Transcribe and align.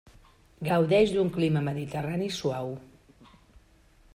Gaudeix 0.67 1.13
d'un 1.17 1.29
clima 1.35 1.63
mediterrani 1.67 2.31
suau. 2.39 2.73